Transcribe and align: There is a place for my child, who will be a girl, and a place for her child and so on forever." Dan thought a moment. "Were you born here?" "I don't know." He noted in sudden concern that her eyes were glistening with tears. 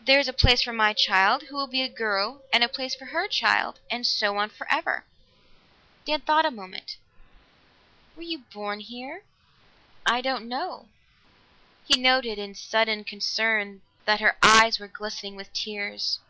There 0.00 0.18
is 0.18 0.26
a 0.26 0.32
place 0.32 0.62
for 0.62 0.72
my 0.72 0.94
child, 0.94 1.42
who 1.42 1.54
will 1.54 1.66
be 1.66 1.82
a 1.82 1.88
girl, 1.90 2.40
and 2.50 2.64
a 2.64 2.66
place 2.66 2.94
for 2.94 3.04
her 3.12 3.28
child 3.28 3.78
and 3.90 4.06
so 4.06 4.38
on 4.38 4.48
forever." 4.48 5.04
Dan 6.06 6.22
thought 6.22 6.46
a 6.46 6.50
moment. 6.50 6.96
"Were 8.16 8.22
you 8.22 8.38
born 8.38 8.80
here?" 8.80 9.22
"I 10.06 10.22
don't 10.22 10.48
know." 10.48 10.88
He 11.86 12.00
noted 12.00 12.38
in 12.38 12.54
sudden 12.54 13.04
concern 13.04 13.82
that 14.06 14.20
her 14.22 14.38
eyes 14.42 14.78
were 14.78 14.88
glistening 14.88 15.36
with 15.36 15.52
tears. 15.52 16.20